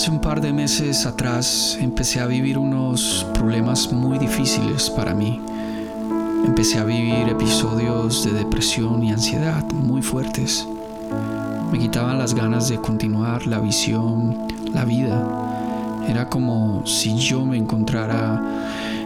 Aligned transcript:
Hace 0.00 0.10
un 0.10 0.20
par 0.22 0.40
de 0.40 0.50
meses 0.50 1.04
atrás 1.04 1.76
empecé 1.78 2.20
a 2.20 2.26
vivir 2.26 2.56
unos 2.56 3.26
problemas 3.34 3.92
muy 3.92 4.16
difíciles 4.16 4.88
para 4.88 5.12
mí. 5.12 5.42
Empecé 6.46 6.78
a 6.78 6.84
vivir 6.84 7.28
episodios 7.28 8.24
de 8.24 8.32
depresión 8.32 9.04
y 9.04 9.12
ansiedad 9.12 9.62
muy 9.72 10.00
fuertes. 10.00 10.66
Me 11.70 11.78
quitaban 11.78 12.18
las 12.18 12.32
ganas 12.32 12.70
de 12.70 12.80
continuar 12.80 13.46
la 13.46 13.60
visión, 13.60 14.48
la 14.72 14.86
vida. 14.86 15.22
Era 16.08 16.30
como 16.30 16.82
si 16.86 17.18
yo 17.18 17.44
me 17.44 17.58
encontrara 17.58 18.42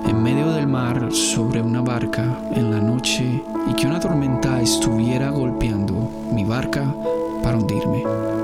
en 0.06 0.22
medio 0.22 0.52
del 0.52 0.68
mar 0.68 1.08
sobre 1.10 1.60
una 1.60 1.80
barca 1.80 2.38
en 2.54 2.70
la 2.70 2.78
noche 2.78 3.42
y 3.68 3.74
que 3.74 3.88
una 3.88 3.98
tormenta 3.98 4.60
estuviera 4.62 5.30
golpeando 5.30 6.08
mi 6.32 6.44
barca 6.44 6.94
para 7.42 7.58
hundirme. 7.58 8.43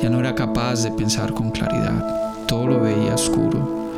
Ya 0.00 0.10
no 0.10 0.20
era 0.20 0.34
capaz 0.34 0.82
de 0.82 0.90
pensar 0.92 1.32
con 1.32 1.50
claridad, 1.50 2.46
todo 2.46 2.66
lo 2.66 2.80
veía 2.80 3.14
oscuro. 3.14 3.88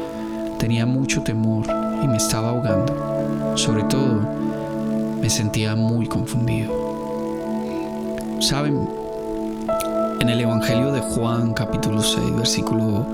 Tenía 0.58 0.86
mucho 0.86 1.22
temor 1.22 1.66
y 2.02 2.06
me 2.06 2.16
estaba 2.16 2.50
ahogando. 2.50 3.56
Sobre 3.56 3.82
todo, 3.84 4.20
me 5.20 5.28
sentía 5.28 5.74
muy 5.74 6.06
confundido. 6.06 6.72
Saben, 8.40 8.88
en 10.20 10.28
el 10.28 10.40
Evangelio 10.40 10.92
de 10.92 11.00
Juan 11.00 11.52
capítulo 11.52 12.00
6, 12.00 12.36
versículo 12.36 13.06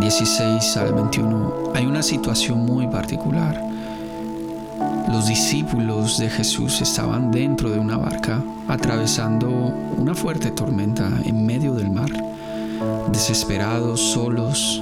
16 0.00 0.76
al 0.76 0.92
21, 0.92 1.72
hay 1.74 1.86
una 1.86 2.02
situación 2.02 2.66
muy 2.66 2.88
particular. 2.88 3.69
Los 5.10 5.26
discípulos 5.26 6.18
de 6.18 6.30
Jesús 6.30 6.80
estaban 6.80 7.32
dentro 7.32 7.68
de 7.68 7.80
una 7.80 7.96
barca 7.96 8.40
atravesando 8.68 9.48
una 9.50 10.14
fuerte 10.14 10.52
tormenta 10.52 11.10
en 11.24 11.44
medio 11.44 11.74
del 11.74 11.90
mar, 11.90 12.10
desesperados, 13.10 14.00
solos, 14.00 14.80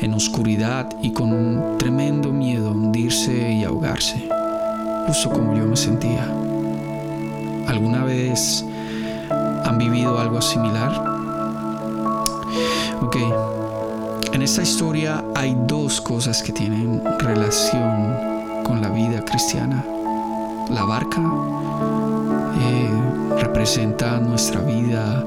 en 0.00 0.14
oscuridad 0.14 0.88
y 1.02 1.12
con 1.12 1.34
un 1.34 1.76
tremendo 1.76 2.32
miedo 2.32 2.68
a 2.68 2.72
hundirse 2.72 3.52
y 3.52 3.64
ahogarse, 3.64 4.30
justo 5.06 5.28
como 5.28 5.54
yo 5.54 5.66
me 5.66 5.76
sentía. 5.76 6.24
¿Alguna 7.68 8.02
vez 8.04 8.64
han 9.64 9.76
vivido 9.76 10.18
algo 10.18 10.40
similar? 10.40 10.90
Ok, 13.02 13.16
en 14.32 14.40
esta 14.40 14.62
historia 14.62 15.22
hay 15.34 15.54
dos 15.66 16.00
cosas 16.00 16.42
que 16.42 16.52
tienen 16.52 17.02
relación 17.18 18.39
con 18.70 18.80
la 18.80 18.90
vida 18.90 19.24
cristiana. 19.24 19.84
La 20.68 20.84
barca 20.84 21.20
eh, 21.20 22.88
representa 23.40 24.20
nuestra 24.20 24.60
vida 24.60 25.24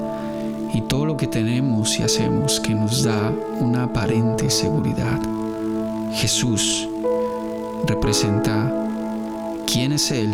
y 0.73 0.79
todo 0.83 1.05
lo 1.05 1.17
que 1.17 1.27
tenemos 1.27 1.99
y 1.99 2.03
hacemos 2.03 2.61
que 2.61 2.73
nos 2.73 3.03
da 3.03 3.33
una 3.59 3.83
aparente 3.83 4.49
seguridad. 4.49 5.19
Jesús 6.13 6.87
representa 7.85 8.71
quién 9.67 9.91
es 9.91 10.09
Él 10.11 10.31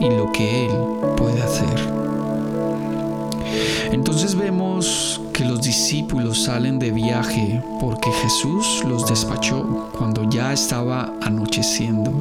y 0.00 0.10
lo 0.10 0.32
que 0.32 0.66
Él 0.66 0.72
puede 1.16 1.40
hacer. 1.42 1.92
Entonces 3.92 4.34
vemos 4.34 5.20
que 5.42 5.48
los 5.48 5.60
discípulos 5.60 6.44
salen 6.44 6.78
de 6.78 6.92
viaje 6.92 7.60
porque 7.80 8.12
Jesús 8.22 8.84
los 8.86 9.08
despachó 9.08 9.88
cuando 9.90 10.28
ya 10.30 10.52
estaba 10.52 11.14
anocheciendo 11.20 12.12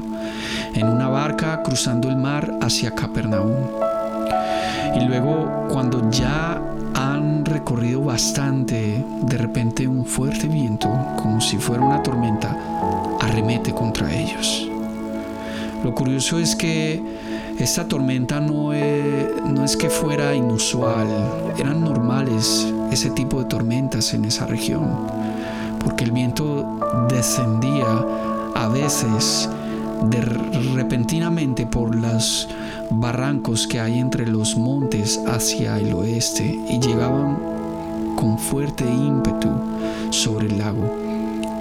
en 0.73 0.87
una 0.87 1.07
barca 1.07 1.61
cruzando 1.61 2.09
el 2.09 2.15
mar 2.15 2.51
hacia 2.61 2.95
Capernaum. 2.95 3.53
Y 4.95 5.01
luego 5.01 5.67
cuando 5.69 6.09
ya 6.09 6.59
han 6.95 7.45
recorrido 7.45 8.01
bastante, 8.01 9.05
de 9.21 9.37
repente 9.37 9.87
un 9.87 10.03
fuerte 10.03 10.47
viento, 10.47 10.89
como 11.17 11.41
si 11.41 11.57
fuera 11.57 11.83
una 11.83 12.01
tormenta, 12.01 12.57
arremete 13.19 13.71
contra 13.71 14.11
ellos. 14.11 14.67
Lo 15.83 15.93
curioso 15.93 16.39
es 16.39 16.55
que 16.55 17.03
esta 17.59 17.87
tormenta 17.87 18.39
es, 18.39 19.43
no 19.45 19.63
es 19.63 19.77
que 19.77 19.91
fuera 19.91 20.33
inusual, 20.33 21.07
eran 21.59 21.81
normales 21.81 22.73
ese 22.91 23.09
tipo 23.11 23.39
de 23.39 23.45
tormentas 23.45 24.13
en 24.13 24.25
esa 24.25 24.45
región, 24.45 25.07
porque 25.79 26.03
el 26.03 26.11
viento 26.11 26.79
descendía 27.09 28.05
a 28.55 28.67
veces 28.67 29.49
de 30.09 30.21
repentinamente 30.75 31.65
por 31.65 31.95
los 31.95 32.47
barrancos 32.89 33.67
que 33.67 33.79
hay 33.79 33.99
entre 33.99 34.27
los 34.27 34.57
montes 34.57 35.19
hacia 35.27 35.77
el 35.77 35.93
oeste 35.93 36.59
y 36.69 36.79
llegaban 36.79 37.37
con 38.15 38.37
fuerte 38.37 38.83
ímpetu 38.83 39.49
sobre 40.09 40.47
el 40.47 40.57
lago, 40.57 40.91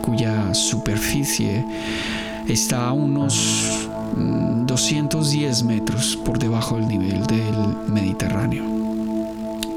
cuya 0.02 0.52
superficie 0.54 1.64
está 2.48 2.88
a 2.88 2.92
unos 2.92 3.88
210 4.66 5.62
mm, 5.62 5.66
metros 5.66 6.18
por 6.24 6.38
debajo 6.38 6.76
del 6.76 6.88
nivel 6.88 7.26
del 7.26 7.76
Mediterráneo. 7.88 8.64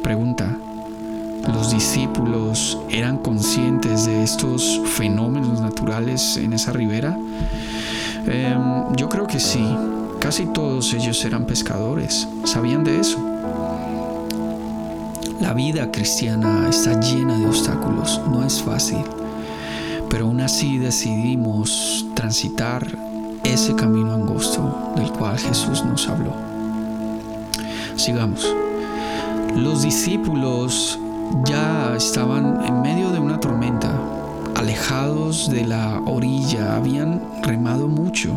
Pregunta, 0.02 0.58
¿los 1.48 1.72
discípulos 1.72 2.78
eran 2.90 3.18
conscientes 3.18 4.06
de 4.06 4.24
estos 4.24 4.82
fenómenos 4.86 5.60
naturales 5.60 6.38
en 6.38 6.54
esa 6.54 6.72
ribera? 6.72 7.18
Em, 8.28 8.96
yo 8.96 9.10
creo 9.10 9.28
que 9.28 9.40
sí. 9.40 9.66
Casi 10.20 10.46
todos 10.46 10.94
ellos 10.94 11.24
eran 11.26 11.46
pescadores. 11.46 12.28
¿Sabían 12.46 12.84
de 12.84 13.00
eso? 13.00 13.20
La 15.42 15.54
vida 15.54 15.92
cristiana 15.92 16.70
está 16.70 17.00
llena 17.02 17.38
de 17.38 17.48
obstáculos. 17.48 18.22
No 18.30 18.46
es 18.46 18.62
fácil. 18.62 19.04
Pero 20.10 20.28
aún 20.28 20.40
así 20.40 20.78
decidimos 20.78 22.06
transitar 22.14 22.88
ese 23.44 23.76
camino 23.76 24.14
angosto 24.14 24.94
del 24.96 25.12
cual 25.12 25.38
Jesús 25.38 25.84
nos 25.84 26.08
habló. 26.08 26.34
Sigamos. 27.98 28.48
Los 29.56 29.84
discípulos 29.84 30.98
ya 31.46 31.96
estaban 31.96 32.64
en 32.66 32.82
medio 32.82 33.12
de 33.12 33.20
una 33.20 33.40
tormenta 33.40 33.90
alejados 34.56 35.50
de 35.50 35.66
la 35.66 36.00
orilla, 36.06 36.76
habían 36.76 37.22
remado 37.42 37.88
mucho, 37.88 38.30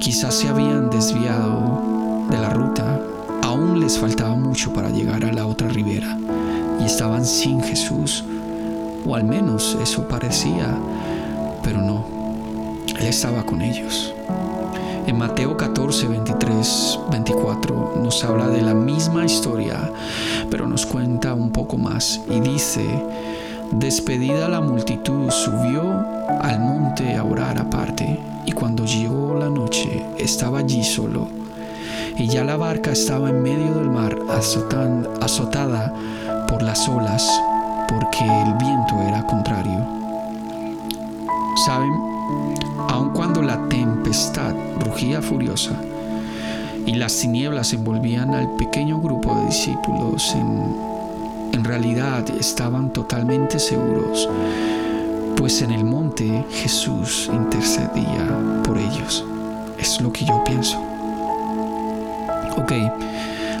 quizás 0.00 0.34
se 0.34 0.48
habían 0.48 0.90
desviado 0.90 2.26
de 2.28 2.38
la 2.38 2.50
ruta, 2.50 3.00
aún 3.42 3.80
les 3.80 3.98
faltaba 3.98 4.34
mucho 4.34 4.72
para 4.72 4.90
llegar 4.90 5.24
a 5.24 5.32
la 5.32 5.46
otra 5.46 5.68
ribera 5.68 6.18
y 6.80 6.84
estaban 6.84 7.24
sin 7.24 7.62
Jesús, 7.62 8.24
o 9.06 9.14
al 9.14 9.24
menos 9.24 9.78
eso 9.80 10.06
parecía, 10.08 10.76
pero 11.62 11.80
no, 11.80 12.04
Él 12.98 13.06
estaba 13.06 13.44
con 13.44 13.62
ellos. 13.62 14.12
En 15.08 15.16
Mateo 15.16 15.56
14, 15.56 16.06
23, 16.06 17.00
24 17.10 17.94
nos 17.96 18.22
habla 18.24 18.46
de 18.48 18.60
la 18.60 18.74
misma 18.74 19.24
historia, 19.24 19.90
pero 20.50 20.68
nos 20.68 20.84
cuenta 20.84 21.32
un 21.32 21.50
poco 21.50 21.78
más 21.78 22.20
y 22.28 22.40
dice, 22.40 22.84
Despedida 23.70 24.50
la 24.50 24.60
multitud, 24.60 25.30
subió 25.30 26.04
al 26.42 26.60
monte 26.60 27.16
a 27.16 27.24
orar 27.24 27.56
aparte, 27.56 28.20
y 28.44 28.52
cuando 28.52 28.84
llegó 28.84 29.34
la 29.34 29.48
noche 29.48 30.04
estaba 30.18 30.58
allí 30.58 30.84
solo, 30.84 31.26
y 32.18 32.28
ya 32.28 32.44
la 32.44 32.58
barca 32.58 32.90
estaba 32.90 33.30
en 33.30 33.42
medio 33.42 33.72
del 33.76 33.88
mar 33.88 34.14
azotada 35.22 35.90
por 36.48 36.62
las 36.62 36.86
olas, 36.86 37.26
porque 37.88 38.26
el 38.26 38.52
viento 38.58 39.00
era 39.08 39.22
contrario. 39.22 39.86
¿Saben? 41.64 42.08
Rugía 44.98 45.22
furiosa, 45.22 45.80
y 46.84 46.94
las 46.94 47.18
tinieblas 47.18 47.72
envolvían 47.72 48.34
al 48.34 48.56
pequeño 48.56 49.00
grupo 49.00 49.32
de 49.36 49.46
discípulos 49.46 50.34
en 50.34 51.64
realidad 51.64 52.28
estaban 52.40 52.92
totalmente 52.92 53.60
seguros, 53.60 54.28
pues 55.36 55.62
en 55.62 55.70
el 55.70 55.84
monte 55.84 56.44
Jesús 56.50 57.30
intercedía 57.32 58.26
por 58.64 58.76
ellos. 58.76 59.24
Es 59.78 60.00
lo 60.00 60.12
que 60.12 60.24
yo 60.24 60.42
pienso. 60.42 60.76
Ok, 62.56 62.72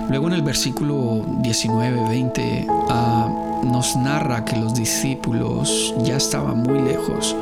luego 0.08 0.26
en 0.26 0.32
el 0.32 0.42
versículo 0.42 1.24
19-20 1.40 2.66
ah, 2.88 3.28
nos 3.62 3.94
narra 3.94 4.44
que 4.44 4.56
los 4.56 4.74
discípulos 4.74 5.94
ya 6.02 6.16
estaban 6.16 6.64
muy 6.64 6.80
lejos, 6.80 7.36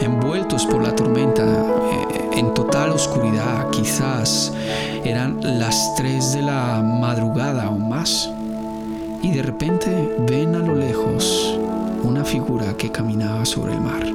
envueltos 0.00 0.66
por 0.66 0.82
la 0.82 0.94
tormenta, 0.96 1.57
repente 9.60 10.14
ven 10.20 10.54
a 10.54 10.60
lo 10.60 10.76
lejos 10.76 11.58
una 12.04 12.24
figura 12.24 12.76
que 12.76 12.92
caminaba 12.92 13.44
sobre 13.44 13.72
el 13.72 13.80
mar. 13.80 14.06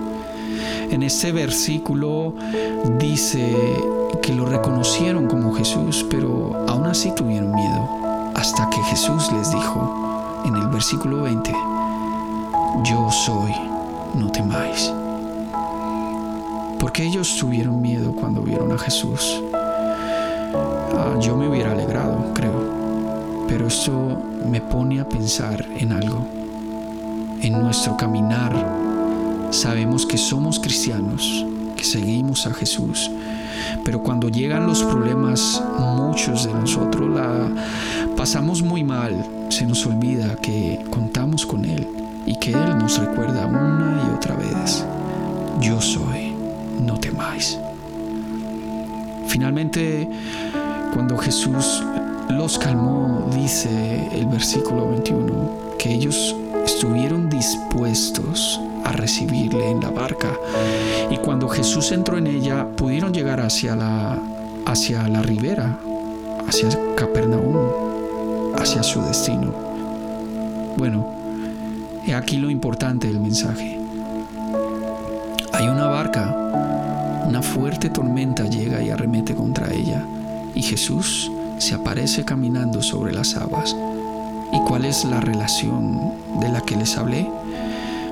En 0.89 1.03
este 1.03 1.33
versículo 1.33 2.33
dice 2.97 3.53
que 4.21 4.33
lo 4.33 4.45
reconocieron 4.45 5.27
como 5.27 5.53
Jesús, 5.53 6.05
pero 6.09 6.63
aún 6.69 6.85
así 6.85 7.11
tuvieron 7.13 7.53
miedo, 7.53 7.89
hasta 8.35 8.69
que 8.69 8.81
Jesús 8.83 9.33
les 9.33 9.51
dijo 9.51 10.41
en 10.45 10.55
el 10.55 10.67
versículo 10.67 11.23
20, 11.23 11.51
yo 12.85 13.11
soy, 13.11 13.51
no 14.15 14.31
temáis. 14.31 14.93
Porque 16.79 17.03
ellos 17.03 17.35
tuvieron 17.37 17.81
miedo 17.81 18.13
cuando 18.13 18.43
vieron 18.43 18.71
a 18.71 18.77
Jesús. 18.77 19.43
Ah, 20.53 21.17
yo 21.19 21.35
me 21.35 21.49
hubiera 21.49 21.73
alegrado, 21.73 22.31
creo. 22.33 22.82
Pero 23.47 23.67
esto 23.67 24.21
me 24.49 24.61
pone 24.61 24.99
a 24.99 25.07
pensar 25.07 25.65
en 25.77 25.91
algo. 25.91 26.27
En 27.41 27.53
nuestro 27.53 27.97
caminar 27.97 28.53
sabemos 29.51 30.05
que 30.05 30.17
somos 30.17 30.59
cristianos, 30.59 31.45
que 31.75 31.83
seguimos 31.83 32.47
a 32.47 32.53
Jesús. 32.53 33.11
Pero 33.83 34.01
cuando 34.01 34.29
llegan 34.29 34.67
los 34.67 34.83
problemas, 34.83 35.61
muchos 35.79 36.45
de 36.45 36.53
nosotros 36.53 37.09
la 37.09 37.49
pasamos 38.15 38.61
muy 38.61 38.83
mal. 38.83 39.25
Se 39.49 39.65
nos 39.65 39.85
olvida 39.85 40.35
que 40.35 40.79
contamos 40.89 41.45
con 41.45 41.65
Él 41.65 41.87
y 42.25 42.35
que 42.37 42.51
Él 42.51 42.77
nos 42.77 42.97
recuerda 42.97 43.45
una 43.45 44.03
y 44.07 44.15
otra 44.15 44.35
vez, 44.35 44.85
yo 45.59 45.81
soy, 45.81 46.33
no 46.81 46.97
temáis. 46.97 47.59
Finalmente, 49.27 50.07
cuando 50.93 51.17
Jesús 51.17 51.83
los 52.29 52.57
calmó, 52.57 53.29
dice 53.33 54.09
el 54.13 54.25
versículo 54.25 54.89
21, 54.89 55.75
que 55.77 55.93
ellos 55.93 56.35
estuvieron 56.65 57.29
dispuestos 57.29 58.59
a 58.83 58.91
recibirle 58.91 59.69
en 59.69 59.81
la 59.81 59.89
barca. 59.89 60.33
Y 61.09 61.17
cuando 61.17 61.47
Jesús 61.47 61.91
entró 61.91 62.17
en 62.17 62.27
ella, 62.27 62.67
pudieron 62.75 63.13
llegar 63.13 63.39
hacia 63.39 63.75
la, 63.75 64.17
hacia 64.65 65.07
la 65.07 65.21
ribera, 65.21 65.77
hacia 66.47 66.69
Capernaum, 66.95 67.57
hacia 68.57 68.83
su 68.83 69.01
destino. 69.01 69.53
Bueno, 70.77 71.13
he 72.05 72.13
aquí 72.13 72.37
lo 72.37 72.49
importante 72.49 73.07
del 73.07 73.19
mensaje. 73.19 73.79
Hay 75.51 75.67
una 75.67 75.87
barca 75.87 76.35
una 77.25 77.41
fuerte 77.41 77.89
tormenta 77.89 78.45
llega 78.45 78.83
y 78.83 78.89
arremete 78.89 79.33
contra 79.33 79.73
ella, 79.73 80.05
y 80.53 80.61
Jesús 80.61 81.31
se 81.63 81.75
aparece 81.75 82.25
caminando 82.25 82.81
sobre 82.81 83.13
las 83.13 83.37
aguas. 83.37 83.73
¿Y 84.51 84.59
cuál 84.67 84.83
es 84.83 85.05
la 85.05 85.21
relación 85.21 86.11
de 86.41 86.49
la 86.49 86.59
que 86.59 86.75
les 86.75 86.97
hablé? 86.97 87.29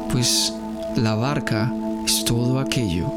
Pues 0.09 0.53
la 0.95 1.15
barca 1.15 1.71
es 2.05 2.23
todo 2.23 2.59
aquello 2.59 3.11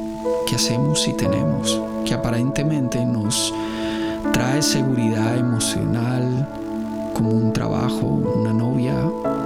que 0.48 0.56
hacemos 0.56 1.06
y 1.06 1.12
tenemos, 1.12 1.80
que 2.04 2.14
aparentemente 2.14 3.06
nos 3.06 3.54
trae 4.32 4.60
seguridad 4.60 5.38
emocional, 5.38 6.48
como 7.14 7.30
un 7.30 7.52
trabajo, 7.52 8.06
una 8.06 8.52
novia, 8.52 8.94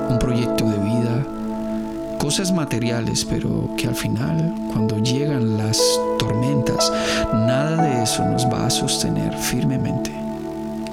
un 0.08 0.18
proyecto 0.18 0.64
de 0.64 0.78
vida, 0.78 1.26
cosas 2.16 2.50
materiales, 2.50 3.26
pero 3.26 3.74
que 3.76 3.88
al 3.88 3.94
final, 3.94 4.54
cuando 4.72 4.98
llegan 5.02 5.58
las 5.58 5.78
tormentas, 6.18 6.90
nada 7.34 7.76
de 7.82 8.02
eso 8.04 8.24
nos 8.24 8.46
va 8.46 8.64
a 8.64 8.70
sostener 8.70 9.34
firmemente. 9.34 10.27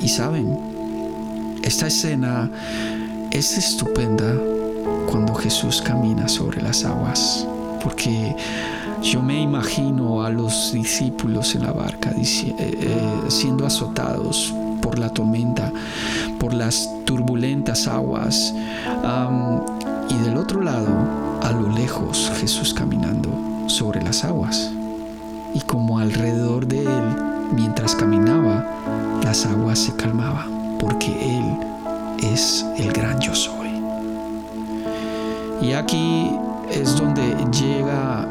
Y 0.02 0.08
saben, 0.10 0.58
esta 1.64 1.88
escena 1.88 2.50
es 3.32 3.58
estupenda 3.58 4.34
cuando 5.10 5.34
Jesús 5.34 5.82
camina 5.82 6.28
sobre 6.28 6.62
las 6.62 6.86
aguas, 6.86 7.48
porque 7.84 8.36
yo 9.02 9.22
me 9.22 9.42
imagino 9.42 10.24
a 10.24 10.30
los 10.30 10.72
discípulos 10.74 11.56
en 11.56 11.64
la 11.64 11.72
barca 11.72 12.12
eh, 12.12 12.24
eh, 12.58 12.98
siendo 13.28 13.66
azotados 13.66 14.54
por 14.82 15.00
la 15.00 15.10
tormenta, 15.10 15.72
por 16.40 16.54
las 16.54 16.90
turbulentas 17.06 17.88
aguas. 17.88 18.54
y 20.10 20.16
del 20.24 20.38
otro 20.38 20.62
lado, 20.62 21.40
a 21.42 21.52
lo 21.52 21.70
lejos, 21.70 22.32
Jesús 22.40 22.74
caminando 22.74 23.30
sobre 23.68 24.02
las 24.02 24.24
aguas. 24.24 24.72
Y 25.54 25.62
como 25.62 26.00
alrededor 26.00 26.68
de 26.68 26.82
él, 26.82 27.05
las 29.26 29.44
aguas 29.48 29.80
se 29.80 29.96
calmaban, 29.96 30.78
porque 30.78 31.08
Él 31.40 31.58
es 32.22 32.64
el 32.78 32.94
gran 32.94 33.20
yo 33.20 33.34
soy. 33.34 33.82
Y 35.64 35.74
aquí 35.74 36.30
es 36.70 36.96
donde 36.96 37.36
llega, 37.52 38.28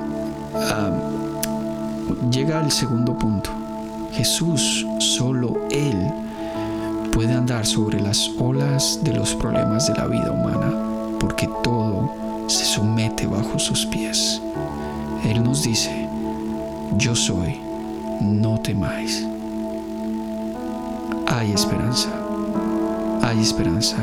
llega 2.31 2.61
el 2.61 2.71
segundo 2.71 3.19
punto. 3.19 3.51
Jesús, 4.13 4.87
solo 5.01 5.67
Él, 5.73 6.13
puede 7.11 7.35
andar 7.35 7.67
sobre 7.67 8.01
las 8.01 8.31
olas 8.39 9.01
de 9.03 9.15
los 9.15 9.35
problemas 9.35 9.89
de 9.89 9.95
la 9.95 10.07
vida 10.07 10.31
humana, 10.31 10.73
porque 11.19 11.51
todo 11.65 12.15
se 12.47 12.65
somete 12.65 13.27
bajo 13.27 13.59
sus 13.59 13.85
pies. 13.87 14.41
Él 15.25 15.43
nos 15.43 15.65
dice, 15.65 16.09
yo 16.97 17.17
soy, 17.17 17.59
no 18.21 18.61
temáis. 18.61 19.27
Hay 21.37 21.51
esperanza, 21.51 22.11
hay 23.21 23.41
esperanza 23.41 23.97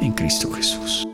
en 0.00 0.10
Cristo 0.10 0.50
Jesús. 0.50 1.06